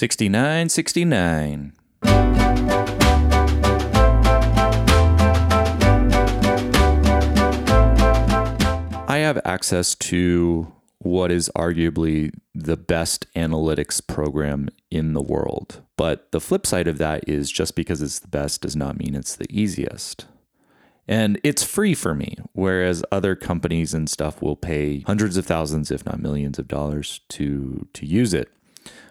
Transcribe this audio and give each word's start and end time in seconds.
6969. 0.00 1.74
I 9.06 9.18
have 9.18 9.38
access 9.44 9.94
to 9.96 10.72
what 11.00 11.30
is 11.30 11.50
arguably 11.54 12.32
the 12.54 12.78
best 12.78 13.26
analytics 13.34 14.00
program 14.06 14.70
in 14.90 15.12
the 15.12 15.20
world. 15.20 15.82
But 15.98 16.32
the 16.32 16.40
flip 16.40 16.66
side 16.66 16.88
of 16.88 16.96
that 16.96 17.28
is 17.28 17.50
just 17.50 17.76
because 17.76 18.00
it's 18.00 18.20
the 18.20 18.28
best 18.28 18.62
does 18.62 18.74
not 18.74 18.98
mean 18.98 19.14
it's 19.14 19.36
the 19.36 19.44
easiest. 19.50 20.24
And 21.06 21.38
it's 21.44 21.62
free 21.62 21.92
for 21.92 22.14
me, 22.14 22.36
whereas 22.54 23.04
other 23.12 23.34
companies 23.36 23.92
and 23.92 24.08
stuff 24.08 24.40
will 24.40 24.56
pay 24.56 25.00
hundreds 25.00 25.36
of 25.36 25.44
thousands, 25.44 25.90
if 25.90 26.06
not 26.06 26.22
millions 26.22 26.58
of 26.58 26.68
dollars 26.68 27.20
to 27.30 27.86
to 27.92 28.06
use 28.06 28.32
it. 28.32 28.50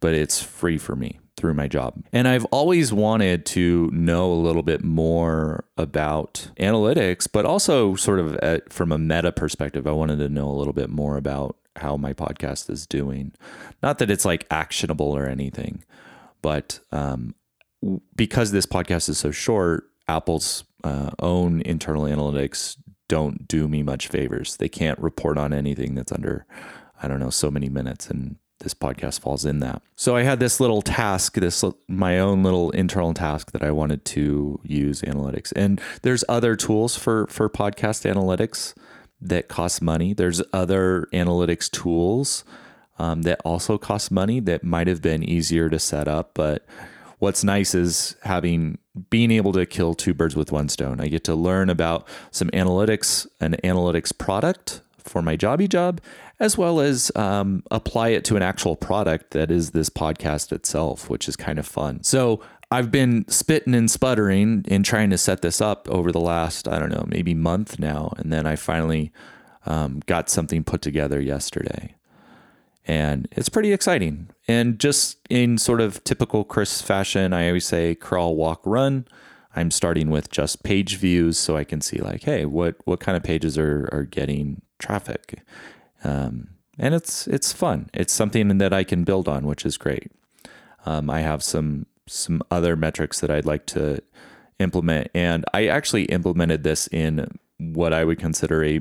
But 0.00 0.14
it's 0.14 0.42
free 0.42 0.78
for 0.78 0.96
me 0.96 1.20
through 1.36 1.54
my 1.54 1.68
job. 1.68 2.02
And 2.12 2.28
I've 2.28 2.44
always 2.46 2.92
wanted 2.92 3.46
to 3.46 3.90
know 3.92 4.30
a 4.30 4.34
little 4.34 4.62
bit 4.62 4.84
more 4.84 5.64
about 5.76 6.50
analytics, 6.58 7.26
but 7.30 7.46
also 7.46 7.94
sort 7.96 8.20
of 8.20 8.36
at, 8.36 8.72
from 8.72 8.92
a 8.92 8.98
meta 8.98 9.32
perspective, 9.32 9.86
I 9.86 9.92
wanted 9.92 10.18
to 10.18 10.28
know 10.28 10.48
a 10.48 10.52
little 10.52 10.74
bit 10.74 10.90
more 10.90 11.16
about 11.16 11.56
how 11.76 11.96
my 11.96 12.12
podcast 12.12 12.68
is 12.68 12.86
doing. 12.86 13.32
Not 13.82 13.98
that 13.98 14.10
it's 14.10 14.24
like 14.24 14.46
actionable 14.50 15.16
or 15.16 15.26
anything, 15.26 15.84
but 16.42 16.80
um, 16.92 17.34
because 18.16 18.50
this 18.50 18.66
podcast 18.66 19.08
is 19.08 19.18
so 19.18 19.30
short, 19.30 19.84
Apple's 20.08 20.64
uh, 20.84 21.10
own 21.20 21.62
internal 21.62 22.04
analytics 22.04 22.76
don't 23.08 23.48
do 23.48 23.66
me 23.66 23.82
much 23.82 24.08
favors. 24.08 24.56
They 24.56 24.68
can't 24.68 24.98
report 24.98 25.38
on 25.38 25.52
anything 25.52 25.94
that's 25.94 26.12
under, 26.12 26.46
I 27.02 27.08
don't 27.08 27.18
know, 27.18 27.30
so 27.30 27.50
many 27.50 27.68
minutes. 27.68 28.08
And 28.08 28.36
this 28.60 28.74
podcast 28.74 29.20
falls 29.20 29.44
in 29.44 29.60
that. 29.60 29.82
So 29.96 30.16
I 30.16 30.22
had 30.22 30.40
this 30.40 30.60
little 30.60 30.82
task, 30.82 31.34
this 31.34 31.64
my 31.88 32.18
own 32.18 32.42
little 32.42 32.70
internal 32.70 33.12
task 33.14 33.52
that 33.52 33.62
I 33.62 33.70
wanted 33.70 34.04
to 34.06 34.60
use 34.62 35.02
analytics. 35.02 35.52
And 35.56 35.80
there's 36.02 36.24
other 36.28 36.56
tools 36.56 36.96
for 36.96 37.26
for 37.26 37.48
podcast 37.48 38.10
analytics 38.10 38.74
that 39.20 39.48
cost 39.48 39.82
money. 39.82 40.14
There's 40.14 40.42
other 40.52 41.08
analytics 41.12 41.70
tools 41.70 42.44
um, 42.98 43.22
that 43.22 43.40
also 43.44 43.78
cost 43.78 44.10
money 44.10 44.40
that 44.40 44.62
might 44.62 44.86
have 44.86 45.02
been 45.02 45.22
easier 45.22 45.68
to 45.68 45.78
set 45.78 46.06
up, 46.06 46.32
but 46.34 46.66
what's 47.18 47.44
nice 47.44 47.74
is 47.74 48.16
having 48.22 48.78
being 49.08 49.30
able 49.30 49.52
to 49.52 49.64
kill 49.64 49.94
two 49.94 50.12
birds 50.12 50.34
with 50.34 50.50
one 50.52 50.68
stone. 50.68 51.00
I 51.00 51.08
get 51.08 51.24
to 51.24 51.34
learn 51.34 51.70
about 51.70 52.08
some 52.30 52.48
analytics, 52.50 53.26
an 53.40 53.56
analytics 53.62 54.16
product 54.16 54.80
for 55.04 55.22
my 55.22 55.36
jobby 55.36 55.68
job, 55.68 56.00
as 56.38 56.56
well 56.56 56.80
as 56.80 57.12
um, 57.16 57.62
apply 57.70 58.08
it 58.08 58.24
to 58.26 58.36
an 58.36 58.42
actual 58.42 58.76
product 58.76 59.32
that 59.32 59.50
is 59.50 59.70
this 59.70 59.90
podcast 59.90 60.52
itself, 60.52 61.10
which 61.10 61.28
is 61.28 61.36
kind 61.36 61.58
of 61.58 61.66
fun. 61.66 62.02
So 62.02 62.42
I've 62.70 62.90
been 62.90 63.26
spitting 63.28 63.74
and 63.74 63.90
sputtering 63.90 64.64
in 64.68 64.82
trying 64.82 65.10
to 65.10 65.18
set 65.18 65.42
this 65.42 65.60
up 65.60 65.88
over 65.88 66.12
the 66.12 66.20
last, 66.20 66.68
I 66.68 66.78
don't 66.78 66.92
know, 66.92 67.04
maybe 67.08 67.34
month 67.34 67.78
now. 67.78 68.12
And 68.16 68.32
then 68.32 68.46
I 68.46 68.56
finally 68.56 69.12
um, 69.66 70.00
got 70.06 70.28
something 70.28 70.62
put 70.62 70.80
together 70.80 71.20
yesterday. 71.20 71.94
And 72.86 73.28
it's 73.32 73.48
pretty 73.48 73.72
exciting. 73.72 74.30
And 74.48 74.78
just 74.78 75.18
in 75.28 75.58
sort 75.58 75.80
of 75.80 76.02
typical 76.04 76.44
Chris 76.44 76.80
fashion, 76.80 77.32
I 77.32 77.48
always 77.48 77.66
say 77.66 77.94
crawl, 77.94 78.36
walk, 78.36 78.62
run. 78.64 79.06
I'm 79.54 79.70
starting 79.70 80.10
with 80.10 80.30
just 80.30 80.62
page 80.62 80.96
views 80.96 81.38
so 81.38 81.56
I 81.56 81.64
can 81.64 81.80
see 81.80 81.98
like, 81.98 82.22
hey, 82.22 82.46
what 82.46 82.76
what 82.84 83.00
kind 83.00 83.16
of 83.16 83.22
pages 83.22 83.58
are 83.58 83.88
are 83.92 84.04
getting 84.04 84.62
traffic, 84.80 85.42
um, 86.02 86.48
and 86.78 86.94
it's 86.94 87.26
it's 87.26 87.52
fun. 87.52 87.90
It's 87.94 88.12
something 88.12 88.58
that 88.58 88.72
I 88.72 88.84
can 88.84 89.04
build 89.04 89.28
on, 89.28 89.46
which 89.46 89.64
is 89.64 89.76
great. 89.76 90.10
Um, 90.86 91.10
I 91.10 91.20
have 91.20 91.42
some 91.42 91.86
some 92.06 92.42
other 92.50 92.74
metrics 92.74 93.20
that 93.20 93.30
I'd 93.30 93.46
like 93.46 93.66
to 93.66 94.02
implement, 94.58 95.10
and 95.14 95.44
I 95.54 95.66
actually 95.66 96.04
implemented 96.04 96.64
this 96.64 96.88
in 96.88 97.38
what 97.58 97.92
I 97.92 98.04
would 98.04 98.18
consider 98.18 98.64
a 98.64 98.80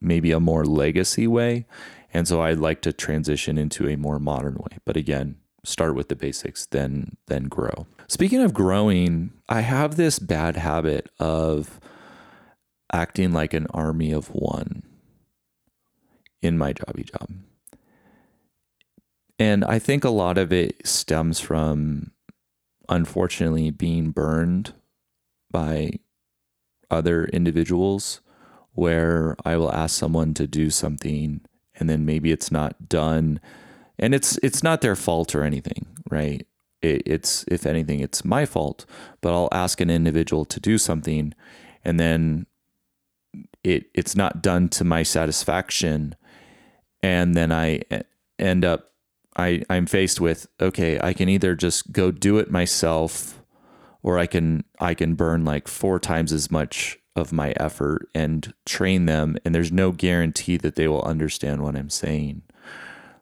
maybe 0.00 0.32
a 0.32 0.40
more 0.40 0.64
legacy 0.64 1.26
way, 1.26 1.66
and 2.12 2.26
so 2.26 2.42
I'd 2.42 2.58
like 2.58 2.82
to 2.82 2.92
transition 2.92 3.56
into 3.56 3.88
a 3.88 3.96
more 3.96 4.18
modern 4.18 4.54
way. 4.54 4.78
But 4.84 4.96
again, 4.96 5.36
start 5.64 5.94
with 5.94 6.08
the 6.08 6.16
basics, 6.16 6.66
then 6.66 7.16
then 7.26 7.44
grow. 7.44 7.86
Speaking 8.08 8.40
of 8.40 8.54
growing, 8.54 9.32
I 9.48 9.60
have 9.60 9.96
this 9.96 10.18
bad 10.18 10.56
habit 10.56 11.10
of 11.18 11.80
acting 12.92 13.32
like 13.32 13.52
an 13.52 13.66
army 13.70 14.12
of 14.12 14.28
one 14.28 14.82
in 16.46 16.56
my 16.56 16.72
jobby 16.72 17.10
job. 17.10 17.30
And 19.38 19.64
I 19.64 19.78
think 19.78 20.04
a 20.04 20.10
lot 20.10 20.38
of 20.38 20.52
it 20.52 20.86
stems 20.86 21.40
from 21.40 22.12
unfortunately 22.88 23.70
being 23.70 24.10
burned 24.10 24.72
by 25.50 25.90
other 26.90 27.24
individuals 27.26 28.20
where 28.72 29.36
I 29.44 29.56
will 29.56 29.72
ask 29.72 29.98
someone 29.98 30.34
to 30.34 30.46
do 30.46 30.70
something 30.70 31.40
and 31.74 31.90
then 31.90 32.06
maybe 32.06 32.30
it's 32.30 32.50
not 32.50 32.88
done 32.88 33.40
and 33.98 34.14
it's 34.14 34.38
it's 34.42 34.62
not 34.62 34.82
their 34.82 34.96
fault 34.96 35.34
or 35.34 35.42
anything, 35.42 35.86
right? 36.10 36.46
It, 36.82 37.02
it's 37.06 37.44
if 37.48 37.66
anything 37.66 38.00
it's 38.00 38.24
my 38.24 38.46
fault, 38.46 38.86
but 39.20 39.32
I'll 39.32 39.48
ask 39.52 39.80
an 39.80 39.90
individual 39.90 40.44
to 40.46 40.60
do 40.60 40.78
something 40.78 41.34
and 41.84 41.98
then 41.98 42.46
it 43.64 43.90
it's 43.94 44.14
not 44.14 44.42
done 44.42 44.68
to 44.70 44.84
my 44.84 45.02
satisfaction 45.02 46.14
and 47.06 47.36
then 47.36 47.52
I 47.52 47.82
end 48.36 48.64
up 48.64 48.90
I 49.36 49.62
I'm 49.70 49.86
faced 49.86 50.20
with 50.20 50.48
okay, 50.60 50.98
I 51.00 51.12
can 51.12 51.28
either 51.28 51.54
just 51.54 51.92
go 51.92 52.10
do 52.10 52.38
it 52.38 52.50
myself 52.50 53.40
or 54.02 54.18
I 54.18 54.26
can 54.26 54.64
I 54.80 54.94
can 54.94 55.14
burn 55.14 55.44
like 55.44 55.68
four 55.68 56.00
times 56.00 56.32
as 56.32 56.50
much 56.50 56.98
of 57.14 57.32
my 57.32 57.54
effort 57.58 58.08
and 58.12 58.52
train 58.66 59.06
them 59.06 59.38
and 59.44 59.54
there's 59.54 59.70
no 59.70 59.92
guarantee 59.92 60.56
that 60.56 60.74
they 60.74 60.88
will 60.88 61.02
understand 61.02 61.62
what 61.62 61.76
I'm 61.76 61.90
saying. 61.90 62.42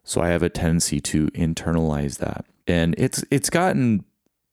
So 0.03 0.22
I 0.22 0.28
have 0.28 0.43
a 0.43 0.49
tendency 0.49 0.99
to 1.01 1.27
internalize 1.28 2.19
that. 2.19 2.47
And 2.66 2.95
it's 2.97 3.22
it's 3.31 3.51
gotten 3.51 4.05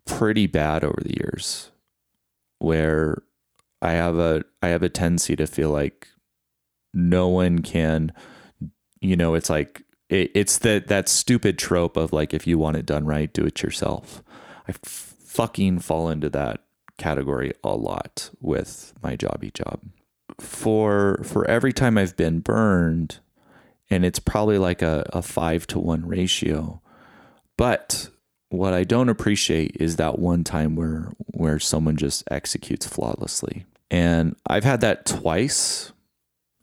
pretty 0.06 0.46
bad 0.46 0.84
over 0.84 1.00
the 1.02 1.16
years 1.18 1.72
where 2.60 3.24
I 3.82 3.92
have 3.92 4.18
a 4.18 4.44
I 4.62 4.68
have 4.68 4.84
a 4.84 4.90
tendency 4.90 5.38
to 5.38 5.48
feel 5.48 5.70
like 5.70 6.10
no 6.94 7.30
one 7.30 7.60
can 7.60 8.12
you 9.02 9.18
know, 9.18 9.34
it's 9.34 9.50
like 9.50 9.84
it, 10.10 10.32
it's 10.34 10.60
that 10.60 10.88
that 10.88 11.10
stupid 11.10 11.58
trope 11.58 11.98
of 11.98 12.14
like 12.14 12.34
if 12.34 12.48
you 12.48 12.58
want 12.58 12.78
it 12.78 12.86
done 12.86 13.06
right, 13.06 13.34
do 13.34 13.44
it 13.44 13.62
yourself. 13.62 14.24
I 14.68 14.72
f- 14.72 15.16
fucking 15.26 15.80
fall 15.80 16.10
into 16.10 16.30
that 16.30 16.64
category 16.98 17.54
a 17.64 17.76
lot 17.76 18.30
with 18.40 18.94
my 19.02 19.18
jobby 19.18 19.52
job. 19.52 19.82
For 20.40 21.22
for 21.24 21.50
every 21.50 21.74
time 21.74 21.98
I've 21.98 22.16
been 22.16 22.40
burned, 22.40 23.20
and 23.90 24.06
it's 24.06 24.20
probably 24.20 24.58
like 24.58 24.82
a, 24.82 25.10
a 25.12 25.22
five 25.22 25.68
to 25.68 25.80
one 25.80 26.08
ratio. 26.08 26.82
But 27.58 28.10
what 28.50 28.74
I 28.74 28.84
don't 28.84 29.10
appreciate 29.10 29.78
is 29.80 29.96
that 29.96 30.20
one 30.20 30.44
time 30.44 30.76
where 30.76 31.12
where 31.18 31.60
someone 31.60 31.98
just 31.98 32.24
executes 32.30 32.86
flawlessly. 32.86 33.66
And 33.90 34.36
I've 34.48 34.64
had 34.64 34.82
that 34.82 35.06
twice 35.06 35.92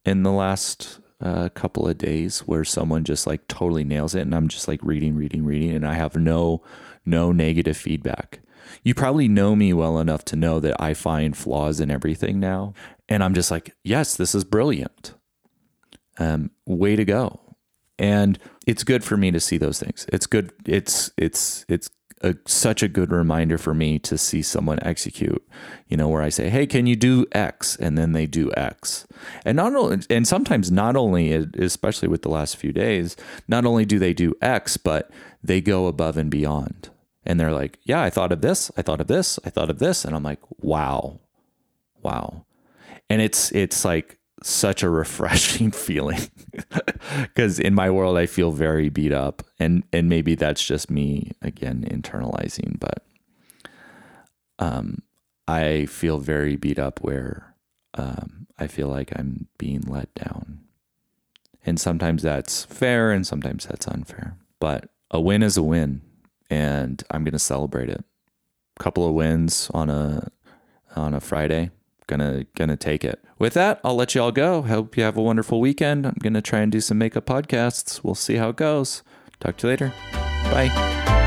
in 0.05 0.23
the 0.23 0.33
last 0.33 0.99
a 1.21 1.51
couple 1.51 1.89
of 1.89 1.99
days 1.99 2.41
where 2.41 2.65
someone 2.65 3.05
just 3.05 3.27
like 3.27 3.47
totally 3.49 3.85
nails 3.85 4.15
it 4.15 4.21
and 4.23 4.35
I'm 4.35 4.49
just 4.49 4.69
like 4.69 4.81
reading, 4.83 5.17
reading, 5.17 5.45
reading 5.45 5.71
and 5.71 5.87
I 5.87 5.95
have 5.95 6.17
no 6.17 6.63
no 7.05 7.33
negative 7.33 7.77
feedback. 7.77 8.41
You 8.85 8.95
probably 8.95 9.29
know 9.29 9.57
me 9.57 9.73
well 9.73 9.99
enough 9.99 10.25
to 10.27 10.37
know 10.37 10.61
that 10.61 10.81
I 10.81 10.95
find 10.95 11.37
flaws 11.37 11.81
in 11.81 11.91
everything 11.91 12.39
now 12.39 12.75
and 13.09 13.25
I'm 13.25 13.35
just 13.35 13.51
like, 13.51 13.75
"Yes, 13.83 14.17
this 14.17 14.35
is 14.35 14.45
brilliant." 14.45 15.15
Um 16.19 16.51
way 16.67 16.97
to 16.97 17.05
go. 17.05 17.41
And 17.99 18.39
it's 18.67 18.85
good 18.85 19.03
for 19.03 19.17
me 19.17 19.31
to 19.33 19.41
see 19.41 19.59
those 19.59 19.81
things. 19.81 20.07
It's 20.13 20.27
good 20.27 20.53
it's 20.67 21.11
it's 21.17 21.65
it's 21.69 21.91
a, 22.23 22.35
such 22.47 22.83
a 22.83 22.89
good 22.89 23.13
reminder 23.13 23.59
for 23.59 23.75
me 23.75 23.99
to 24.01 24.19
see 24.19 24.43
someone 24.43 24.79
execute, 24.83 25.43
you 25.89 25.97
know, 25.97 26.09
where 26.09 26.23
I 26.23 26.29
say, 26.29 26.51
"Hey, 26.51 26.67
can 26.67 26.87
you 26.87 26.97
do 26.97 27.27
X?" 27.33 27.77
and 27.77 27.97
then 27.97 28.13
they 28.13 28.27
do 28.27 28.53
X. 28.57 29.07
And 29.45 29.57
not 29.57 29.75
only 29.75 30.01
and 30.11 30.27
sometimes 30.27 30.71
not 30.71 30.97
only 30.97 31.33
especially 31.33 32.09
with 32.09 32.23
the 32.23 32.29
last 32.29 32.57
few 32.57 32.73
days, 32.73 33.17
not 33.47 33.65
only 33.65 33.85
do 33.85 33.99
they 33.99 34.15
do 34.15 34.35
X, 34.43 34.77
but 34.77 35.11
they 35.43 35.61
go 35.61 35.87
above 35.87 36.17
and 36.17 36.31
beyond. 36.31 36.91
And 37.25 37.39
they're 37.39 37.53
like, 37.53 37.79
"Yeah, 37.85 38.03
I 38.03 38.11
thought 38.11 38.33
of 38.33 38.41
this. 38.41 38.71
I 38.77 38.83
thought 38.83 39.01
of 39.01 39.07
this. 39.07 39.39
I 39.45 39.51
thought 39.51 39.71
of 39.71 39.79
this." 39.79 40.05
And 40.05 40.15
I'm 40.15 40.23
like, 40.23 40.41
"Wow. 40.61 41.21
Wow." 42.03 42.47
And 43.11 43.21
it's 43.23 43.53
it's 43.53 43.85
like 43.85 44.19
such 44.43 44.83
a 44.83 44.91
refreshing 44.91 45.71
feeling 45.73 46.31
because 47.23 47.59
in 47.59 47.75
my 47.75 47.91
world 47.91 48.17
I 48.17 48.27
feel 48.27 48.53
very 48.53 48.89
beat 48.89 49.13
up 49.13 49.43
and 49.59 49.85
and 49.93 50.09
maybe 50.09 50.35
that's 50.35 50.65
just 50.65 50.91
me 50.91 51.33
again 51.43 51.87
internalizing 51.91 52.79
but 52.79 53.05
um 54.59 55.03
I 55.47 55.87
feel 55.87 56.19
very 56.19 56.57
beat 56.57 56.79
up 56.79 57.01
where 57.01 57.55
um 57.95 58.47
I 58.59 58.67
feel 58.67 58.89
like 58.89 59.13
I'm 59.17 59.49
being 59.59 59.83
let 59.83 60.13
down 60.15 60.61
and 61.67 61.81
sometimes 61.81 62.23
that's 62.23 62.65
fair 62.65 63.11
and 63.11 63.27
sometimes 63.27 63.67
that's 63.67 63.89
unfair 63.89 64.37
but 64.61 64.91
a 65.11 65.21
win 65.21 65.43
is 65.43 65.57
a 65.57 65.63
win 65.63 66.03
and 66.51 67.03
I'm 67.11 67.25
to 67.33 67.39
celebrate 67.39 67.89
it. 67.89 68.05
Couple 68.79 69.07
of 69.07 69.15
wins 69.15 69.71
on 69.75 69.91
a 69.91 70.31
on 70.95 71.15
a 71.15 71.21
Friday. 71.21 71.71
Gonna 72.09 72.47
gonna 72.57 72.77
take 72.77 73.05
it. 73.05 73.23
With 73.39 73.55
that, 73.55 73.81
I'll 73.85 73.95
let 73.95 74.15
you 74.15 74.23
all 74.23 74.33
go. 74.33 74.63
Hope 74.63 74.97
you 74.97 75.05
have 75.05 75.17
a 75.17 75.23
wonderful 75.23 75.61
weekend. 75.61 76.07
I'm 76.07 76.17
gonna 76.21 76.43
try 76.43 76.61
and 76.61 76.73
do 76.73 76.81
some 76.81 76.99
makeup 76.99 77.27
podcasts. 77.27 78.03
We'll 78.03 78.17
see 78.17 78.37
how 78.37 78.49
it 78.49 78.57
goes. 78.57 79.03
Talk 79.39 79.59
to 79.59 79.67
you 79.67 79.71
later. 79.73 79.93
Bye. 80.51 81.18